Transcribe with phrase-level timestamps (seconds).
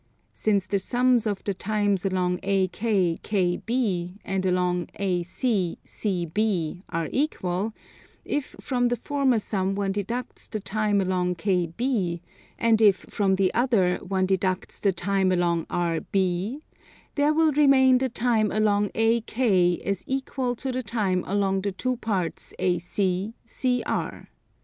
[0.33, 7.75] Since the sums of the times along AK, KB, and along AC, CB are equal,
[8.25, 12.19] if from the former sum one deducts the time along KB,
[12.57, 16.61] and if from the other one deducts the time along RB,
[17.13, 19.39] there will remain the time along AK
[19.85, 24.29] as equal to the time along the two parts AC, CR.